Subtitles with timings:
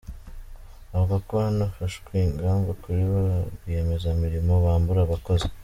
[0.95, 3.21] Avuga ko hanafashwe ingamba kuri ba
[3.53, 5.47] rwiyemezamirimo bambura abakozi.